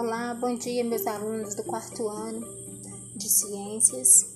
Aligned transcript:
Olá, 0.00 0.32
bom 0.32 0.54
dia, 0.54 0.84
meus 0.84 1.08
alunos 1.08 1.56
do 1.56 1.64
quarto 1.64 2.06
ano 2.06 2.46
de 3.16 3.28
ciências. 3.28 4.26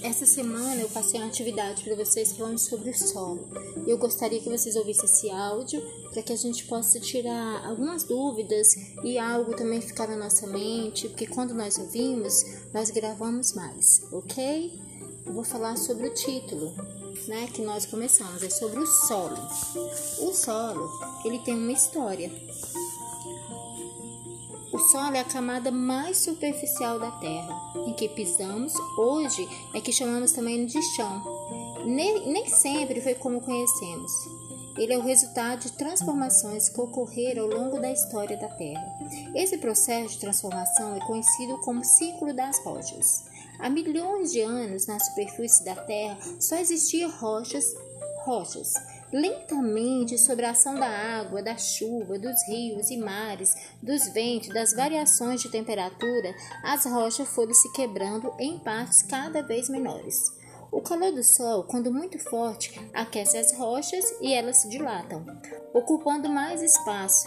Essa 0.00 0.24
semana 0.24 0.80
eu 0.80 0.88
passei 0.88 1.18
uma 1.18 1.26
atividade 1.26 1.82
para 1.82 1.96
vocês 1.96 2.34
falando 2.34 2.58
sobre 2.58 2.90
o 2.90 2.96
solo. 2.96 3.48
Eu 3.84 3.98
gostaria 3.98 4.38
que 4.38 4.48
vocês 4.48 4.76
ouvissem 4.76 5.06
esse 5.06 5.28
áudio 5.30 5.82
para 6.12 6.22
que 6.22 6.32
a 6.32 6.36
gente 6.36 6.66
possa 6.66 7.00
tirar 7.00 7.66
algumas 7.66 8.04
dúvidas 8.04 8.76
e 9.02 9.18
algo 9.18 9.56
também 9.56 9.80
ficar 9.80 10.06
na 10.06 10.16
nossa 10.16 10.46
mente, 10.46 11.08
porque 11.08 11.26
quando 11.26 11.52
nós 11.52 11.80
ouvimos, 11.80 12.44
nós 12.72 12.90
gravamos 12.90 13.54
mais, 13.54 14.04
ok? 14.12 14.80
Eu 15.26 15.32
vou 15.32 15.42
falar 15.42 15.76
sobre 15.76 16.06
o 16.06 16.14
título, 16.14 16.76
né, 17.26 17.48
que 17.52 17.62
nós 17.62 17.86
começamos, 17.86 18.40
é 18.40 18.50
sobre 18.50 18.78
o 18.78 18.86
solo. 18.86 19.36
O 20.20 20.32
solo, 20.32 20.88
ele 21.24 21.40
tem 21.40 21.54
uma 21.54 21.72
história. 21.72 22.30
O 24.78 24.80
solo 24.80 25.16
é 25.16 25.18
a 25.18 25.24
camada 25.24 25.72
mais 25.72 26.18
superficial 26.18 27.00
da 27.00 27.10
Terra, 27.10 27.52
em 27.84 27.92
que 27.94 28.08
pisamos, 28.10 28.72
hoje 28.96 29.48
é 29.74 29.80
que 29.80 29.92
chamamos 29.92 30.30
também 30.30 30.64
de 30.66 30.80
chão. 30.94 31.20
Nem, 31.84 32.46
sempre 32.46 33.00
foi 33.00 33.16
como 33.16 33.40
conhecemos. 33.40 34.12
Ele 34.76 34.92
é 34.92 34.96
o 34.96 35.02
resultado 35.02 35.62
de 35.62 35.72
transformações 35.72 36.68
que 36.68 36.80
ocorreram 36.80 37.42
ao 37.42 37.58
longo 37.58 37.80
da 37.80 37.90
história 37.90 38.36
da 38.36 38.46
Terra. 38.50 38.86
Esse 39.34 39.58
processo 39.58 40.14
de 40.14 40.20
transformação 40.20 40.94
é 40.94 41.00
conhecido 41.00 41.58
como 41.62 41.84
ciclo 41.84 42.32
das 42.32 42.60
rochas. 42.60 43.24
Há 43.58 43.68
milhões 43.68 44.30
de 44.30 44.42
anos, 44.42 44.86
na 44.86 45.00
superfície 45.00 45.64
da 45.64 45.74
Terra, 45.74 46.16
só 46.38 46.54
existiam 46.54 47.10
rochas, 47.10 47.64
rochas 48.24 48.74
lentamente 49.12 50.18
sobre 50.18 50.44
a 50.44 50.50
ação 50.50 50.74
da 50.74 50.88
água, 50.88 51.42
da 51.42 51.56
chuva, 51.56 52.18
dos 52.18 52.46
rios 52.48 52.90
e 52.90 52.96
mares, 52.96 53.54
dos 53.82 54.08
ventos, 54.08 54.48
das 54.48 54.72
variações 54.72 55.40
de 55.40 55.50
temperatura, 55.50 56.34
as 56.64 56.84
rochas 56.84 57.28
foram 57.28 57.54
se 57.54 57.72
quebrando 57.72 58.32
em 58.38 58.58
partes 58.58 59.02
cada 59.02 59.42
vez 59.42 59.68
menores. 59.68 60.36
O 60.70 60.82
calor 60.82 61.12
do 61.12 61.24
sol, 61.24 61.64
quando 61.64 61.92
muito 61.92 62.18
forte, 62.18 62.78
aquece 62.92 63.38
as 63.38 63.56
rochas 63.56 64.04
e 64.20 64.34
elas 64.34 64.58
se 64.58 64.68
dilatam, 64.68 65.24
ocupando 65.72 66.28
mais 66.28 66.62
espaço. 66.62 67.26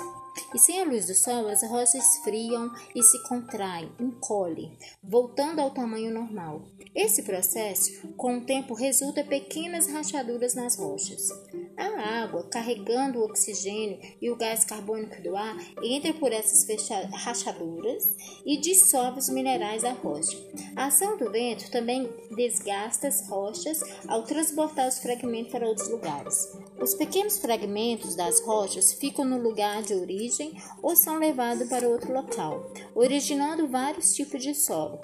E 0.53 0.59
sem 0.59 0.81
a 0.81 0.85
luz 0.85 1.07
do 1.07 1.15
sol, 1.15 1.47
as 1.47 1.61
rochas 1.63 1.95
esfriam 1.95 2.71
e 2.95 3.01
se 3.01 3.21
contraem, 3.23 3.91
encolhem, 3.99 4.77
voltando 5.03 5.59
ao 5.59 5.71
tamanho 5.71 6.13
normal. 6.13 6.61
Esse 6.93 7.23
processo, 7.23 8.07
com 8.15 8.37
o 8.37 8.45
tempo, 8.45 8.73
resulta 8.73 9.23
pequenas 9.23 9.87
rachaduras 9.87 10.53
nas 10.53 10.77
rochas. 10.77 11.29
A 11.77 12.23
água, 12.23 12.43
carregando 12.49 13.19
o 13.19 13.25
oxigênio 13.25 13.99
e 14.21 14.29
o 14.29 14.35
gás 14.35 14.63
carbônico 14.63 15.21
do 15.21 15.35
ar, 15.35 15.55
entra 15.81 16.13
por 16.13 16.31
essas 16.31 16.65
rachaduras 17.13 18.15
e 18.45 18.57
dissolve 18.57 19.19
os 19.19 19.29
minerais 19.29 19.83
da 19.83 19.91
rocha. 19.91 20.37
A 20.75 20.85
ação 20.85 21.17
do 21.17 21.31
vento 21.31 21.69
também 21.71 22.09
desgasta 22.35 23.07
as 23.07 23.27
rochas 23.27 23.81
ao 24.07 24.23
transportar 24.23 24.87
os 24.87 24.99
fragmentos 24.99 25.51
para 25.51 25.67
outros 25.67 25.89
lugares. 25.89 26.51
Os 26.79 26.93
pequenos 26.93 27.37
fragmentos 27.39 28.15
das 28.15 28.41
rochas 28.41 28.93
ficam 28.93 29.25
no 29.25 29.37
lugar 29.37 29.81
de 29.81 29.93
origem 29.93 30.53
ou 30.81 30.95
são 30.95 31.17
levados 31.17 31.67
para 31.69 31.87
outro 31.87 32.13
local, 32.13 32.71
originando 32.93 33.67
vários 33.67 34.13
tipos 34.13 34.41
de 34.41 34.53
solo. 34.53 34.99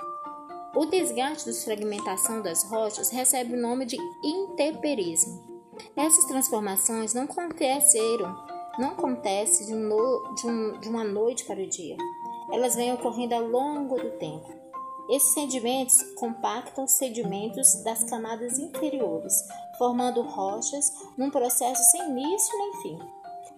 O 0.75 0.85
desgaste 0.85 1.49
da 1.49 1.55
fragmentação 1.55 2.41
das 2.41 2.63
rochas 2.63 3.09
recebe 3.09 3.53
o 3.53 3.61
nome 3.61 3.85
de 3.85 3.97
intemperismo. 4.23 5.56
Essas 5.95 6.25
transformações 6.25 7.14
não 7.14 7.23
aconteceram, 7.23 8.36
não 8.78 8.92
acontecem 8.92 9.67
de, 9.67 9.73
no, 9.73 10.36
de, 10.36 10.47
um, 10.47 10.80
de 10.80 10.89
uma 10.89 11.03
noite 11.03 11.45
para 11.45 11.59
o 11.59 11.67
dia. 11.67 11.97
Elas 12.52 12.75
vêm 12.75 12.94
ocorrendo 12.94 13.36
ao 13.36 13.47
longo 13.47 13.98
do 13.98 14.11
tempo. 14.17 14.48
Esses 15.10 15.33
sedimentos 15.33 16.02
compactam 16.16 16.83
os 16.83 16.92
sedimentos 16.92 17.82
das 17.83 18.04
camadas 18.04 18.60
inferiores, 18.60 19.33
formando 19.77 20.21
rochas 20.21 20.92
num 21.17 21.30
processo 21.30 21.82
sem 21.92 22.10
início 22.10 22.58
nem 22.58 22.82
fim. 22.82 22.99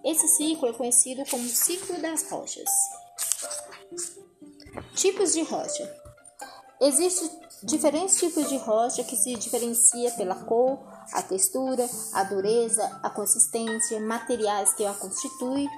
Esse 0.04 0.28
ciclo 0.28 0.68
é 0.68 0.72
conhecido 0.72 1.24
como 1.28 1.42
ciclo 1.44 2.00
das 2.00 2.30
rochas. 2.30 2.70
Tipos 4.94 5.32
de 5.32 5.42
rocha. 5.42 6.00
Existem 6.80 7.30
diferentes 7.62 8.18
tipos 8.18 8.48
de 8.48 8.56
rocha 8.56 9.04
que 9.04 9.16
se 9.16 9.34
diferencia 9.34 10.10
pela 10.12 10.34
cor, 10.34 10.78
a 11.12 11.22
textura, 11.22 11.88
a 12.12 12.24
dureza, 12.24 12.84
a 13.02 13.10
consistência, 13.10 14.00
materiais 14.00 14.72
que 14.74 14.84
a 14.84 14.94
constituem 14.94 15.68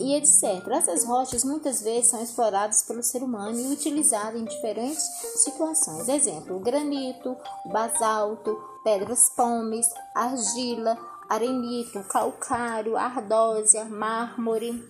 e 0.00 0.14
etc. 0.14 0.66
Essas 0.70 1.04
rochas 1.04 1.44
muitas 1.44 1.82
vezes 1.82 2.10
são 2.10 2.22
exploradas 2.22 2.82
pelo 2.82 3.02
ser 3.02 3.22
humano 3.22 3.58
e 3.58 3.72
utilizadas 3.72 4.40
em 4.40 4.44
diferentes 4.44 5.02
situações. 5.36 6.08
Exemplo: 6.08 6.58
granito, 6.60 7.36
basalto, 7.66 8.56
pedras 8.82 9.30
pomes, 9.36 9.86
argila, 10.14 10.98
arenito, 11.28 12.02
calcário, 12.04 12.96
ardósia, 12.96 13.84
mármore. 13.84 14.82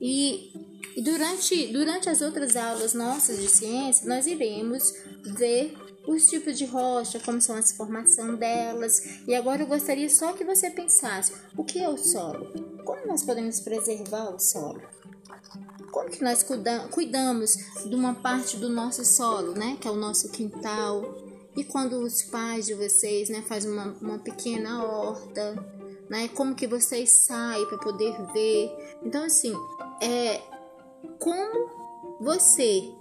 E 0.00 0.67
e 0.98 1.00
durante, 1.00 1.68
durante 1.68 2.10
as 2.10 2.20
outras 2.20 2.56
aulas 2.56 2.92
nossas 2.92 3.38
de 3.38 3.48
ciência, 3.48 4.04
nós 4.08 4.26
iremos 4.26 4.92
ver 5.22 5.72
os 6.04 6.26
tipos 6.26 6.58
de 6.58 6.64
rocha, 6.64 7.20
como 7.20 7.40
são 7.40 7.54
as 7.54 7.70
formação 7.70 8.34
delas. 8.34 9.00
E 9.24 9.32
agora 9.32 9.62
eu 9.62 9.68
gostaria 9.68 10.10
só 10.10 10.32
que 10.32 10.42
você 10.42 10.68
pensasse: 10.70 11.32
o 11.56 11.62
que 11.62 11.80
é 11.80 11.88
o 11.88 11.96
solo? 11.96 12.52
Como 12.84 13.06
nós 13.06 13.22
podemos 13.22 13.60
preservar 13.60 14.34
o 14.34 14.40
solo? 14.40 14.82
Como 15.92 16.10
que 16.10 16.20
nós 16.20 16.44
cuidamos 16.90 17.56
de 17.88 17.94
uma 17.94 18.14
parte 18.16 18.56
do 18.56 18.68
nosso 18.68 19.04
solo, 19.04 19.52
né? 19.52 19.78
Que 19.80 19.86
é 19.86 19.92
o 19.92 19.96
nosso 19.96 20.32
quintal. 20.32 21.16
E 21.56 21.62
quando 21.62 22.00
os 22.00 22.24
pais 22.24 22.66
de 22.66 22.74
vocês, 22.74 23.28
né, 23.28 23.44
fazem 23.46 23.70
uma, 23.70 23.96
uma 24.00 24.18
pequena 24.18 24.84
horta, 24.84 25.64
né? 26.10 26.26
Como 26.26 26.56
que 26.56 26.66
vocês 26.66 27.24
saem 27.24 27.64
para 27.66 27.78
poder 27.78 28.16
ver? 28.32 28.98
Então, 29.04 29.22
assim, 29.22 29.54
é, 30.02 30.40
como 31.18 32.18
você, 32.20 32.92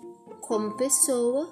como 0.42 0.78
pessoa, 0.78 1.50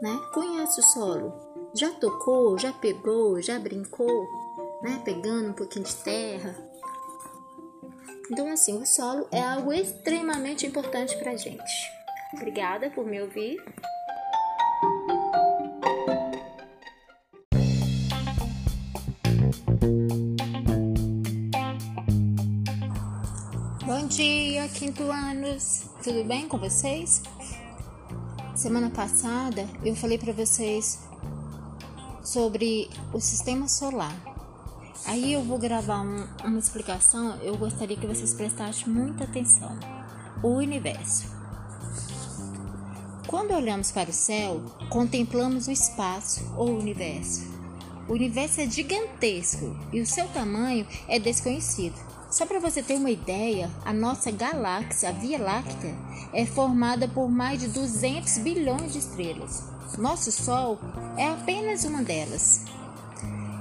né, 0.00 0.20
conhece 0.32 0.80
o 0.80 0.84
solo. 0.84 1.32
Já 1.74 1.90
tocou, 1.92 2.58
já 2.58 2.72
pegou, 2.72 3.40
já 3.40 3.58
brincou, 3.58 4.26
né, 4.82 5.00
pegando 5.04 5.50
um 5.50 5.52
pouquinho 5.52 5.84
de 5.84 5.94
terra. 5.96 6.56
Então, 8.30 8.50
assim, 8.50 8.80
o 8.80 8.86
solo 8.86 9.26
é 9.30 9.40
algo 9.40 9.72
extremamente 9.72 10.66
importante 10.66 11.16
para 11.18 11.36
gente. 11.36 11.92
Obrigada 12.34 12.90
por 12.90 13.04
me 13.04 13.20
ouvir. 13.20 13.62
28 24.92 25.10
anos, 25.10 25.84
tudo 26.02 26.22
bem 26.24 26.46
com 26.46 26.58
vocês? 26.58 27.22
Semana 28.54 28.90
passada 28.90 29.66
eu 29.82 29.96
falei 29.96 30.18
para 30.18 30.34
vocês 30.34 30.98
sobre 32.22 32.90
o 33.12 33.18
sistema 33.18 33.68
solar. 33.68 34.14
Aí 35.06 35.32
eu 35.32 35.42
vou 35.42 35.58
gravar 35.58 36.02
um, 36.02 36.26
uma 36.44 36.58
explicação, 36.58 37.36
eu 37.36 37.56
gostaria 37.56 37.96
que 37.96 38.06
vocês 38.06 38.34
prestassem 38.34 38.86
muita 38.88 39.24
atenção. 39.24 39.78
O 40.42 40.48
universo. 40.48 41.24
Quando 43.26 43.54
olhamos 43.54 43.90
para 43.90 44.10
o 44.10 44.12
céu, 44.12 44.60
contemplamos 44.90 45.68
o 45.68 45.72
espaço 45.72 46.44
ou 46.54 46.68
o 46.68 46.78
universo. 46.78 47.50
O 48.08 48.12
universo 48.12 48.60
é 48.60 48.68
gigantesco 48.68 49.74
e 49.90 50.02
o 50.02 50.06
seu 50.06 50.28
tamanho 50.28 50.86
é 51.08 51.18
desconhecido. 51.18 52.11
Só 52.32 52.46
para 52.46 52.58
você 52.58 52.82
ter 52.82 52.94
uma 52.94 53.10
ideia, 53.10 53.70
a 53.84 53.92
nossa 53.92 54.30
galáxia, 54.30 55.10
a 55.10 55.12
Via 55.12 55.38
Láctea, 55.38 55.94
é 56.32 56.46
formada 56.46 57.06
por 57.06 57.30
mais 57.30 57.60
de 57.60 57.68
200 57.68 58.38
bilhões 58.38 58.94
de 58.94 59.00
estrelas. 59.00 59.62
Nosso 59.98 60.32
Sol 60.32 60.78
é 61.18 61.28
apenas 61.28 61.84
uma 61.84 62.02
delas. 62.02 62.64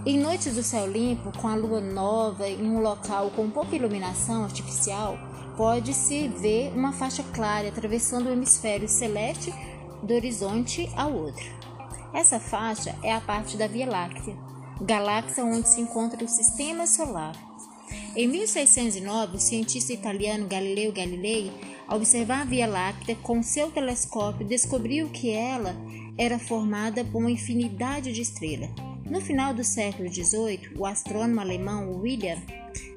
Em 0.06 0.18
noites 0.18 0.56
do 0.56 0.64
céu 0.64 0.90
limpo, 0.90 1.38
com 1.38 1.50
a 1.50 1.56
lua 1.56 1.82
nova 1.82 2.48
em 2.48 2.64
um 2.64 2.80
local 2.80 3.30
com 3.32 3.50
pouca 3.50 3.76
iluminação 3.76 4.46
artificial, 4.46 5.18
pode-se 5.58 6.30
ver 6.30 6.72
uma 6.74 6.94
faixa 6.94 7.24
clara 7.34 7.68
atravessando 7.68 8.28
o 8.28 8.32
hemisfério 8.32 8.88
celeste 8.88 9.54
do 10.02 10.14
horizonte 10.14 10.90
ao 10.96 11.12
outro. 11.12 11.46
Essa 12.14 12.40
faixa 12.40 12.96
é 13.04 13.14
a 13.14 13.20
parte 13.20 13.58
da 13.58 13.68
Via 13.68 13.90
Láctea, 13.90 14.34
galáxia 14.80 15.44
onde 15.44 15.68
se 15.68 15.82
encontra 15.82 16.24
o 16.24 16.28
sistema 16.30 16.88
solar. 16.88 17.51
Em 18.14 18.28
1609, 18.28 19.38
o 19.38 19.40
cientista 19.40 19.94
italiano 19.94 20.46
Galileu 20.46 20.92
Galilei, 20.92 21.50
ao 21.88 21.96
observar 21.96 22.42
a 22.42 22.46
Via 22.46 22.68
Láctea 22.68 23.16
com 23.16 23.42
seu 23.42 23.72
telescópio, 23.72 24.46
descobriu 24.46 25.08
que 25.08 25.30
ela 25.30 25.74
era 26.18 26.38
formada 26.38 27.06
por 27.06 27.20
uma 27.20 27.32
infinidade 27.32 28.12
de 28.12 28.22
estrelas. 28.22 28.70
No 29.10 29.22
final 29.22 29.54
do 29.54 29.64
século 29.64 30.12
XVIII, 30.12 30.74
o 30.78 30.86
astrônomo 30.86 31.40
alemão 31.40 32.02
William, 32.02 32.38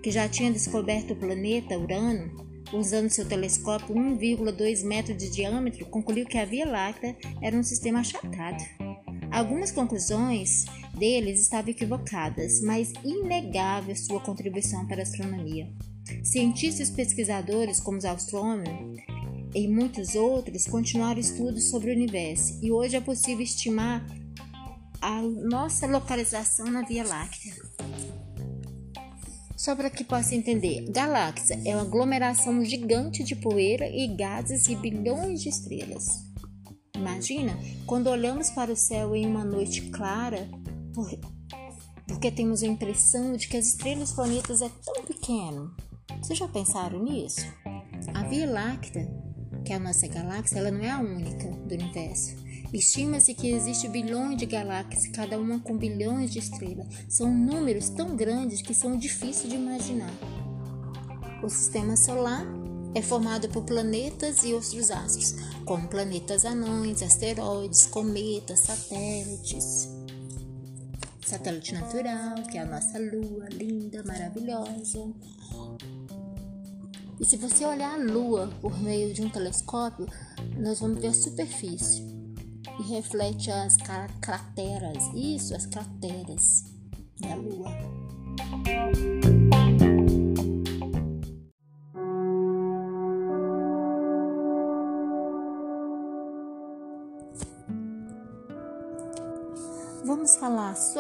que 0.03 0.11
já 0.11 0.29
tinha 0.29 0.51
descoberto 0.51 1.13
o 1.13 1.17
planeta 1.17 1.79
Urano, 1.79 2.45
usando 2.73 3.09
seu 3.09 3.25
telescópio 3.25 3.95
1,2 3.95 4.85
metros 4.85 5.17
de 5.17 5.31
diâmetro, 5.31 5.87
concluiu 5.87 6.27
que 6.27 6.39
a 6.39 6.45
Via 6.45 6.67
Láctea 6.67 7.17
era 7.41 7.57
um 7.57 7.63
sistema 7.63 8.01
achatado. 8.01 8.84
Algumas 9.35 9.73
conclusões 9.73 10.65
deles 10.97 11.41
estavam 11.41 11.73
equivocadas, 11.73 12.61
mas 12.61 12.93
inegável 13.05 13.97
sua 13.97 14.21
contribuição 14.21 14.87
para 14.87 15.01
a 15.01 15.03
astronomia. 15.03 15.69
Cientistas 16.23 16.89
pesquisadores 16.89 17.81
como 17.81 17.99
os 17.99 18.05
astrônomos 18.05 19.01
e 19.53 19.67
muitos 19.67 20.15
outros 20.15 20.69
continuaram 20.69 21.19
estudos 21.19 21.69
sobre 21.69 21.91
o 21.91 21.95
universo 21.95 22.61
e 22.63 22.71
hoje 22.71 22.95
é 22.95 23.01
possível 23.01 23.43
estimar 23.43 24.07
a 25.01 25.21
nossa 25.21 25.89
localização 25.89 26.67
na 26.67 26.83
Via 26.83 27.03
Láctea. 27.03 27.55
Só 29.57 29.75
para 29.75 29.91
que 29.91 30.05
possa 30.05 30.37
entender, 30.37 30.89
galáxia 30.93 31.61
é 31.65 31.75
uma 31.75 31.83
aglomeração 31.83 32.65
gigante 32.65 33.25
de 33.25 33.35
poeira 33.35 33.89
e 33.89 34.07
gases 34.15 34.69
e 34.69 34.77
bilhões 34.77 35.43
de 35.43 35.49
estrelas. 35.49 36.24
Imagina 37.05 37.55
quando 37.85 38.07
olhamos 38.07 38.49
para 38.49 38.73
o 38.73 38.77
céu 38.77 39.15
em 39.15 39.27
uma 39.27 39.45
noite 39.45 39.83
clara, 39.91 40.49
porque 42.09 42.31
temos 42.31 42.63
a 42.63 42.67
impressão 42.67 43.37
de 43.37 43.47
que 43.47 43.59
as 43.59 43.67
estrelas 43.67 44.13
planetas 44.13 44.63
é 44.63 44.71
tão 44.83 45.05
pequeno. 45.05 45.77
Vocês 46.23 46.39
já 46.39 46.49
pensaram 46.49 47.03
nisso? 47.03 47.45
A 48.15 48.23
Via 48.23 48.51
Láctea, 48.51 49.07
que 49.67 49.75
é 49.75 49.77
a 49.77 49.79
nossa 49.79 50.09
galáxia, 50.09 50.59
ela 50.59 50.71
não 50.71 50.81
é 50.81 50.91
a 50.91 50.99
única 50.99 51.51
do 51.51 51.75
universo. 51.75 52.37
Estima-se 52.73 53.35
que 53.35 53.51
existe 53.51 53.87
bilhões 53.87 54.39
de 54.39 54.47
galáxias, 54.47 55.07
cada 55.09 55.39
uma 55.39 55.61
com 55.61 55.77
bilhões 55.77 56.31
de 56.31 56.39
estrelas. 56.39 56.87
São 57.07 57.31
números 57.31 57.91
tão 57.91 58.17
grandes 58.17 58.63
que 58.63 58.73
são 58.73 58.97
difíceis 58.97 59.51
de 59.51 59.57
imaginar. 59.57 60.13
O 61.43 61.51
sistema 61.51 61.99
solar 61.99 62.47
é 62.95 63.03
formado 63.03 63.49
por 63.49 63.65
planetas 63.65 64.45
e 64.45 64.55
outros 64.55 64.91
astros, 64.91 65.35
como 65.65 65.89
planetas 65.89 66.45
anões, 66.45 67.03
asteroides, 67.03 67.87
cometas, 67.87 68.61
satélites. 68.61 69.89
Satélite 71.27 71.75
natural, 71.75 72.35
que 72.51 72.59
é 72.59 72.61
a 72.61 72.67
nossa 72.67 72.99
lua, 72.99 73.49
linda, 73.51 74.03
maravilhosa. 74.05 75.09
E 77.19 77.25
se 77.25 77.37
você 77.37 77.65
olhar 77.65 77.95
a 77.95 78.03
lua 78.03 78.49
por 78.61 78.79
meio 78.81 79.13
de 79.13 79.23
um 79.23 79.29
telescópio, 79.29 80.07
nós 80.57 80.81
vamos 80.81 81.01
ver 81.01 81.09
a 81.09 81.15
superfície 81.15 82.03
e 82.79 82.83
reflete 82.83 83.51
as 83.51 83.77
crateras, 84.21 85.11
isso, 85.15 85.55
as 85.55 85.67
crateras 85.67 86.65
da 87.21 87.35
lua. 87.35 87.71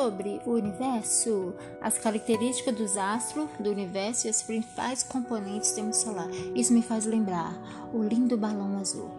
Sobre 0.04 0.38
o 0.44 0.50
universo, 0.50 1.54
as 1.80 1.96
características 1.96 2.74
dos 2.74 2.96
astros 2.98 3.48
do 3.58 3.70
universo 3.70 4.26
e 4.26 4.30
os 4.30 4.42
principais 4.42 5.02
componentes 5.02 5.60
do 5.60 5.64
sistema 5.66 5.92
solar. 5.94 6.28
Isso 6.54 6.74
me 6.74 6.82
faz 6.82 7.06
lembrar 7.06 7.54
o 7.90 8.02
lindo 8.02 8.36
balão 8.36 8.78
azul. 8.78 9.10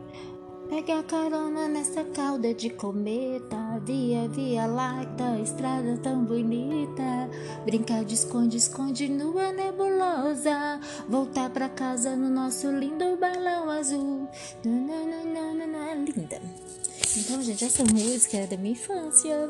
Pegue 0.70 0.92
a 0.92 1.02
carona 1.02 1.68
nessa 1.68 2.04
cauda 2.04 2.54
de 2.54 2.70
cometa, 2.70 3.80
via, 3.84 4.28
via 4.28 4.68
láctea, 4.68 5.40
estrada 5.42 5.98
tão 6.04 6.24
bonita. 6.24 7.30
Brincar 7.66 8.04
de 8.04 8.14
esconde, 8.14 8.58
esconde 8.58 9.08
nua 9.10 9.52
nebulosa. 9.52 10.80
Voltar 11.10 11.50
pra 11.50 11.68
casa 11.68 12.16
no 12.16 12.30
nosso 12.30 12.70
lindo 12.70 13.18
balão 13.18 13.72
azul. 13.72 14.28
Nananana, 14.64 15.96
linda. 15.96 16.40
Então, 17.18 17.42
gente, 17.42 17.64
essa 17.66 17.84
música 17.84 18.38
é 18.38 18.48
da 18.48 18.58
minha 18.58 18.74
infância. 18.74 19.50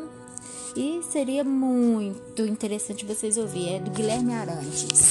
E 0.75 1.01
seria 1.03 1.43
muito 1.43 2.41
interessante 2.41 3.05
vocês 3.05 3.37
ouvirem. 3.37 3.75
É 3.75 3.79
do 3.79 3.91
Guilherme 3.91 4.33
Arantes. 4.33 5.07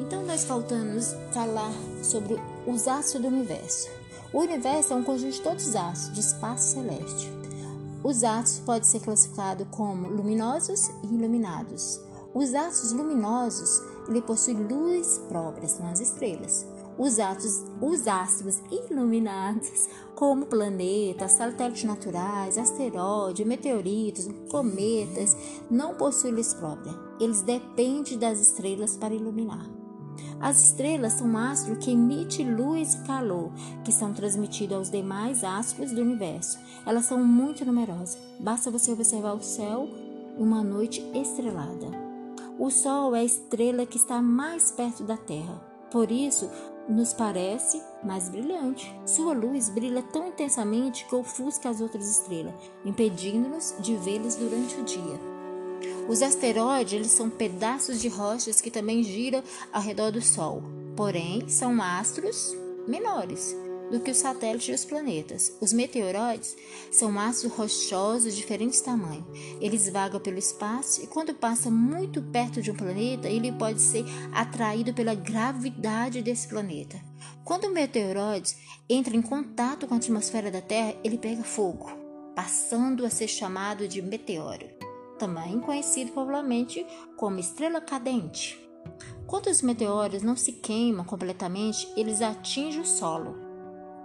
Então, 0.00 0.24
nós 0.24 0.44
faltamos 0.44 1.14
falar 1.32 1.72
sobre 2.02 2.36
os 2.66 2.88
astros 2.88 3.22
do 3.22 3.28
universo. 3.28 3.88
O 4.32 4.40
universo 4.40 4.92
é 4.92 4.96
um 4.96 5.02
conjunto 5.02 5.32
de 5.32 5.40
todos 5.40 5.68
os 5.68 5.76
astros 5.76 6.12
de 6.12 6.20
espaço 6.20 6.74
celeste. 6.74 7.32
Os 8.02 8.22
astros 8.22 8.60
podem 8.60 8.84
ser 8.84 9.00
classificados 9.00 9.66
como 9.70 10.08
luminosos 10.08 10.88
e 11.02 11.06
iluminados. 11.06 12.00
Os 12.34 12.54
astros 12.54 12.92
luminosos 12.92 13.82
ele 14.08 14.22
possuem 14.22 14.56
luz 14.56 15.20
própria, 15.28 15.68
são 15.68 15.86
as 15.88 16.00
estrelas. 16.00 16.66
Os 16.98 17.20
astros, 17.20 17.64
os 17.80 18.08
astros 18.08 18.60
iluminados, 18.72 19.88
como 20.16 20.46
planetas, 20.46 21.32
satélites 21.32 21.84
naturais, 21.84 22.58
asteroides, 22.58 23.46
meteoritos, 23.46 24.28
cometas, 24.50 25.36
não 25.70 25.94
possuem 25.94 26.34
luz 26.34 26.52
própria. 26.54 26.92
Eles 27.20 27.42
dependem 27.42 28.18
das 28.18 28.40
estrelas 28.40 28.96
para 28.96 29.14
iluminar. 29.14 29.78
As 30.40 30.60
estrelas 30.60 31.12
são 31.14 31.36
astros 31.36 31.78
que 31.78 31.92
emitem 31.92 32.54
luz 32.54 32.94
e 32.94 32.98
calor, 33.06 33.52
que 33.84 33.92
são 33.92 34.12
transmitidos 34.12 34.76
aos 34.76 34.90
demais 34.90 35.44
astros 35.44 35.92
do 35.92 36.00
universo. 36.00 36.58
Elas 36.84 37.04
são 37.04 37.22
muito 37.22 37.64
numerosas. 37.64 38.18
Basta 38.40 38.70
você 38.70 38.90
observar 38.90 39.34
o 39.34 39.42
céu 39.42 39.88
uma 40.36 40.62
noite 40.62 41.00
estrelada. 41.14 41.86
O 42.58 42.70
Sol 42.70 43.14
é 43.14 43.20
a 43.20 43.24
estrela 43.24 43.86
que 43.86 43.96
está 43.96 44.20
mais 44.20 44.72
perto 44.72 45.04
da 45.04 45.16
Terra. 45.16 45.60
Por 45.90 46.10
isso, 46.10 46.50
nos 46.88 47.12
parece 47.12 47.82
mais 48.02 48.28
brilhante. 48.28 48.92
Sua 49.04 49.34
luz 49.34 49.68
brilha 49.68 50.02
tão 50.02 50.28
intensamente 50.28 51.04
que 51.04 51.14
ofusca 51.14 51.68
as 51.68 51.80
outras 51.80 52.08
estrelas, 52.08 52.54
impedindo-nos 52.84 53.74
de 53.80 53.94
vê-las 53.96 54.36
durante 54.36 54.74
o 54.76 54.84
dia. 54.84 55.20
Os 56.08 56.22
asteroides 56.22 56.94
eles 56.94 57.10
são 57.10 57.28
pedaços 57.28 58.00
de 58.00 58.08
rochas 58.08 58.60
que 58.60 58.70
também 58.70 59.02
giram 59.02 59.42
ao 59.72 59.82
redor 59.82 60.10
do 60.10 60.22
Sol, 60.22 60.62
porém 60.96 61.48
são 61.48 61.80
astros 61.82 62.56
menores 62.86 63.54
do 63.90 64.00
que 64.00 64.10
os 64.10 64.18
satélites 64.18 64.68
e 64.68 64.72
os 64.72 64.84
planetas. 64.84 65.52
Os 65.60 65.72
meteoroides 65.72 66.56
são 66.90 67.18
astros 67.18 67.52
rochosos 67.52 68.34
de 68.34 68.40
diferentes 68.40 68.80
tamanhos. 68.80 69.26
Eles 69.60 69.88
vagam 69.88 70.20
pelo 70.20 70.38
espaço 70.38 71.02
e 71.02 71.06
quando 71.06 71.34
passa 71.34 71.70
muito 71.70 72.22
perto 72.22 72.60
de 72.60 72.70
um 72.70 72.76
planeta, 72.76 73.28
ele 73.28 73.52
pode 73.52 73.80
ser 73.80 74.04
atraído 74.32 74.92
pela 74.92 75.14
gravidade 75.14 76.22
desse 76.22 76.48
planeta. 76.48 77.00
Quando 77.44 77.64
o 77.64 77.72
meteoroide 77.72 78.54
entra 78.88 79.16
em 79.16 79.22
contato 79.22 79.86
com 79.86 79.94
a 79.94 79.96
atmosfera 79.96 80.50
da 80.50 80.60
Terra, 80.60 80.94
ele 81.02 81.18
pega 81.18 81.42
fogo, 81.42 81.90
passando 82.34 83.04
a 83.04 83.10
ser 83.10 83.28
chamado 83.28 83.88
de 83.88 84.02
meteoro 84.02 84.78
também 85.18 85.58
conhecido 85.60 86.12
popularmente 86.12 86.86
como 87.16 87.40
estrela 87.40 87.80
cadente. 87.80 88.58
Quando 89.26 89.48
os 89.48 89.60
meteoros 89.60 90.22
não 90.22 90.36
se 90.36 90.52
queimam 90.52 91.04
completamente, 91.04 91.86
eles 91.96 92.22
atingem 92.22 92.80
o 92.80 92.86
solo 92.86 93.47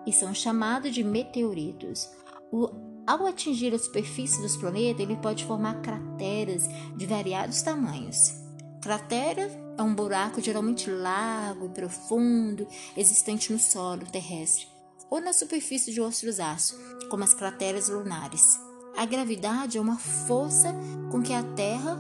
e 0.06 0.12
são 0.12 0.34
chamados 0.34 0.94
de 0.94 1.04
meteoritos. 1.04 2.10
O, 2.52 2.70
ao 3.06 3.26
atingir 3.26 3.74
a 3.74 3.80
superfície 3.80 4.42
dos 4.42 4.56
planetas, 4.58 5.02
ele 5.02 5.18
pode 5.18 5.46
formar 5.46 5.82
crateras 5.82 6.68
de 6.96 7.06
variados 7.06 7.62
tamanhos. 7.62 8.34
Cratera 8.82 9.50
é 9.78 9.82
um 9.82 9.96
buraco 9.96 10.42
geralmente 10.42 10.90
largo 10.90 11.66
e 11.68 11.70
profundo, 11.70 12.68
existente 12.96 13.52
no 13.52 13.60
solo 13.60 14.06
terrestre 14.06 14.74
ou 15.14 15.22
na 15.22 15.32
superfície 15.32 15.94
de 15.94 16.02
outros 16.02 16.40
astros, 16.40 16.82
como 17.08 17.24
as 17.24 17.36
crateras 17.36 17.88
lunares. 17.88 18.60
A 18.98 19.06
gravidade 19.06 19.78
é 19.78 19.82
uma 19.82 20.00
força 20.00 20.74
com 21.12 21.22
que 21.22 21.32
a 21.32 21.44
Terra 21.44 21.98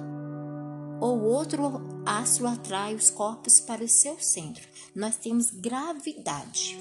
ou 0.99 1.21
outro 1.21 2.01
astro 2.05 2.47
atrai 2.47 2.95
os 2.95 3.11
corpos 3.11 3.59
para 3.59 3.83
o 3.83 3.87
seu 3.87 4.19
centro. 4.19 4.67
Nós 4.95 5.15
temos 5.15 5.51
gravidade. 5.51 6.75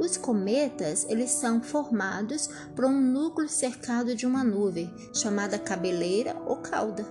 Os 0.00 0.16
cometas, 0.16 1.06
eles 1.08 1.30
são 1.30 1.62
formados 1.62 2.48
por 2.74 2.84
um 2.84 3.00
núcleo 3.00 3.48
cercado 3.48 4.14
de 4.14 4.26
uma 4.26 4.42
nuvem, 4.42 4.92
chamada 5.14 5.58
cabeleira 5.58 6.36
ou 6.46 6.56
cauda. 6.56 7.06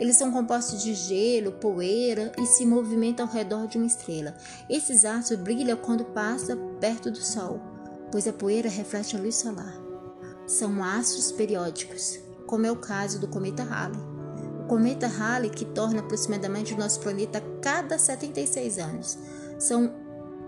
Eles 0.00 0.16
são 0.16 0.32
compostos 0.32 0.82
de 0.82 0.94
gelo, 0.94 1.52
poeira 1.52 2.32
e 2.38 2.46
se 2.46 2.64
movimentam 2.64 3.26
ao 3.26 3.32
redor 3.32 3.66
de 3.66 3.76
uma 3.76 3.86
estrela. 3.86 4.34
Esses 4.70 5.04
astros 5.04 5.40
brilham 5.40 5.76
quando 5.76 6.04
passa 6.04 6.56
perto 6.80 7.10
do 7.10 7.18
Sol, 7.18 7.60
pois 8.10 8.26
a 8.26 8.32
poeira 8.32 8.70
reflete 8.70 9.16
a 9.16 9.20
luz 9.20 9.34
solar 9.36 9.88
são 10.48 10.82
astros 10.82 11.30
periódicos, 11.30 12.18
como 12.46 12.64
é 12.64 12.72
o 12.72 12.76
caso 12.76 13.20
do 13.20 13.28
cometa 13.28 13.62
Halley. 13.62 14.00
O 14.64 14.66
cometa 14.66 15.06
Halley, 15.06 15.50
que 15.50 15.66
torna 15.66 16.00
aproximadamente 16.00 16.72
o 16.72 16.78
nosso 16.78 17.00
planeta 17.00 17.38
a 17.38 17.60
cada 17.60 17.98
76 17.98 18.78
anos. 18.78 19.18
São 19.58 19.92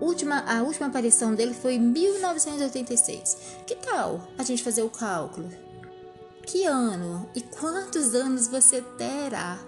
última, 0.01 0.41
a 0.41 0.63
última 0.63 0.87
aparição 0.87 1.35
dele 1.35 1.55
foi 1.55 1.75
em 1.75 1.81
1986. 1.81 3.37
Que 3.67 3.77
tal 3.77 4.29
a 4.37 4.43
gente 4.43 4.63
fazer 4.63 4.83
o 4.83 4.91
cálculo? 4.91 5.49
Que 6.47 6.65
ano 6.65 7.29
e 7.35 7.41
quantos 7.41 8.15
anos 8.15 8.49
você 8.49 8.83
terá 8.99 9.59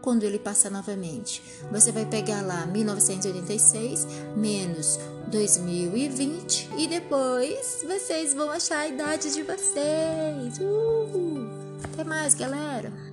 quando 0.00 0.24
ele 0.24 0.38
passar 0.38 0.70
novamente. 0.70 1.42
Você 1.70 1.92
vai 1.92 2.04
pegar 2.04 2.42
lá 2.42 2.66
1986 2.66 4.06
menos 4.36 4.98
2020 5.28 6.70
e 6.76 6.88
depois 6.88 7.84
vocês 7.86 8.34
vão 8.34 8.50
achar 8.50 8.80
a 8.80 8.88
idade 8.88 9.32
de 9.32 9.42
vocês. 9.42 10.58
Uh! 10.60 11.48
Até 11.84 12.04
mais, 12.04 12.34
galera! 12.34 13.11